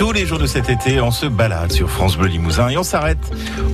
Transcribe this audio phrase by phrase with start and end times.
[0.00, 2.82] Tous les jours de cet été, on se balade sur France Bleu Limousin et on
[2.82, 3.18] s'arrête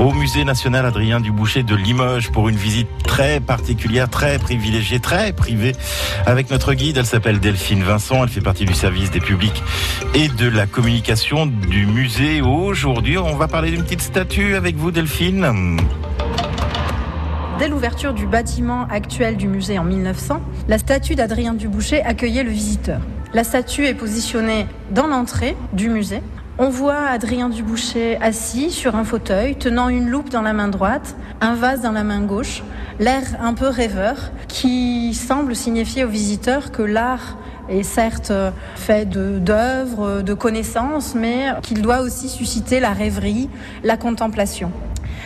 [0.00, 5.32] au musée national Adrien Duboucher de Limoges pour une visite très particulière, très privilégiée, très
[5.32, 5.76] privée
[6.26, 6.96] avec notre guide.
[6.96, 8.24] Elle s'appelle Delphine Vincent.
[8.24, 9.62] Elle fait partie du service des publics
[10.14, 12.40] et de la communication du musée.
[12.40, 15.78] Aujourd'hui, on va parler d'une petite statue avec vous, Delphine.
[17.60, 22.50] Dès l'ouverture du bâtiment actuel du musée en 1900, la statue d'Adrien Duboucher accueillait le
[22.50, 22.98] visiteur.
[23.36, 26.22] La statue est positionnée dans l'entrée du musée.
[26.56, 31.14] On voit Adrien Duboucher assis sur un fauteuil, tenant une loupe dans la main droite,
[31.42, 32.62] un vase dans la main gauche,
[32.98, 34.16] l'air un peu rêveur,
[34.48, 37.36] qui semble signifier aux visiteurs que l'art
[37.68, 38.32] est certes
[38.74, 43.50] fait d'œuvres, de, de connaissances, mais qu'il doit aussi susciter la rêverie,
[43.84, 44.72] la contemplation.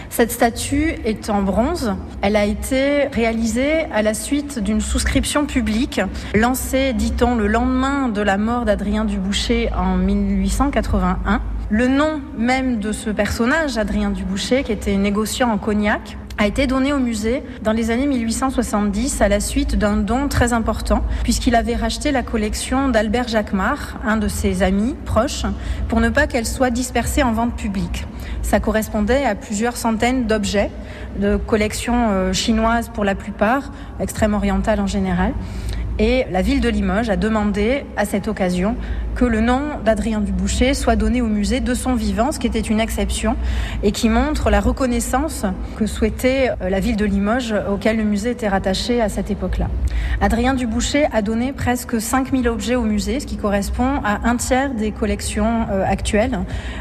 [0.08, 1.94] Cette statue est en bronze.
[2.22, 6.00] Elle a été réalisée à la suite d'une souscription publique
[6.34, 11.41] lancée, dit-on, le lendemain de la mort d'Adrien Duboucher en 1881.
[11.70, 16.66] Le nom même de ce personnage, Adrien Duboucher, qui était négociant en cognac, a été
[16.66, 21.54] donné au musée dans les années 1870 à la suite d'un don très important, puisqu'il
[21.54, 25.44] avait racheté la collection d'Albert Jacquemart, un de ses amis proches,
[25.88, 28.06] pour ne pas qu'elle soit dispersée en vente publique.
[28.42, 30.70] Ça correspondait à plusieurs centaines d'objets,
[31.19, 35.32] de collections chinoises pour la plupart, extrême orientale en général.
[35.98, 38.74] Et la ville de Limoges a demandé à cette occasion
[39.14, 42.61] que le nom d'Adrien Duboucher soit donné au musée de son vivant, ce qui était
[42.61, 43.36] une exception
[43.83, 45.44] et qui montre la reconnaissance
[45.77, 49.69] que souhaitait la ville de Limoges auquel le musée était rattaché à cette époque-là.
[50.20, 54.75] Adrien Duboucher a donné presque 5000 objets au musée, ce qui correspond à un tiers
[54.75, 56.38] des collections actuelles,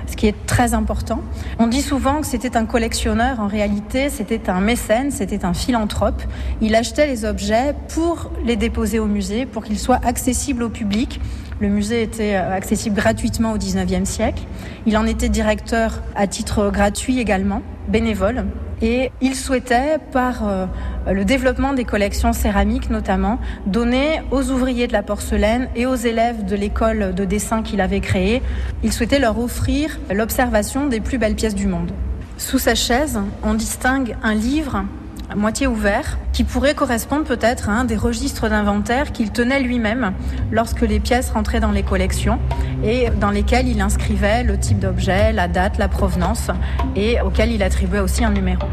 [0.08, 1.22] ce qui est très important.
[1.58, 6.22] On dit souvent que c'était un collectionneur, en réalité c'était un mécène, c'était un philanthrope.
[6.62, 11.20] Il achetait les objets pour les déposer au musée, pour qu'ils soient accessibles au public.
[11.62, 14.44] Le musée était accessible gratuitement au 19e siècle.
[14.86, 18.46] Il en était directeur à titre gratuit également, bénévole.
[18.82, 20.66] Et il souhaitait, par euh,
[21.12, 26.46] le développement des collections céramiques notamment, donner aux ouvriers de la porcelaine et aux élèves
[26.46, 28.42] de l'école de dessin qu'il avait créée,
[28.82, 31.92] il souhaitait leur offrir l'observation des plus belles pièces du monde.
[32.38, 34.86] Sous sa chaise, on distingue un livre
[35.30, 40.14] à moitié ouvert, qui pourrait correspondre peut-être à un des registres d'inventaire qu'il tenait lui-même
[40.52, 42.40] lorsque les pièces rentraient dans les collections
[42.84, 46.50] et dans lesquelles il inscrivait le type d'objet, la date, la provenance
[46.96, 48.68] et auquel il attribuait aussi un numéro.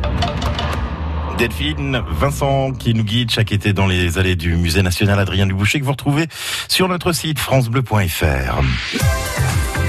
[1.38, 5.80] Delphine, Vincent qui nous guide chaque été dans les allées du musée national Adrien Duboucher
[5.80, 6.28] que vous retrouvez
[6.68, 8.62] sur notre site francebleu.fr.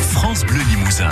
[0.02, 1.10] France Bleu Limousin.